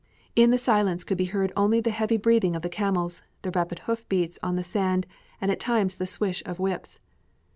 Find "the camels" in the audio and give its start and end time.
2.63-3.21